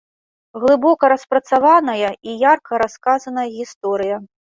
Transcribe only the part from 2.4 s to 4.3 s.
ярка расказаная гісторыя.